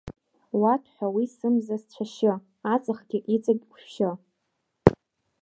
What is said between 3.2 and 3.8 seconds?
иҵегь